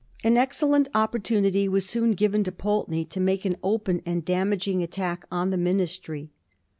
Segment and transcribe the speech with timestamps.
[0.23, 4.25] An excellent opportunity was soon given to Pul teney to make an open and a
[4.25, 6.31] damaging attack on the ministry.